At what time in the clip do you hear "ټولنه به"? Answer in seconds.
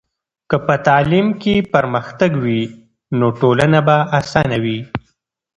3.39-3.97